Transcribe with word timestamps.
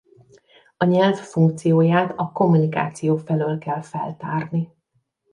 A 0.77 0.85
nyelv 0.85 1.15
funkcióját 1.15 2.13
a 2.17 2.31
kommunikáció 2.31 3.17
felől 3.17 3.57
kell 3.57 3.81
feltárni. 3.81 4.69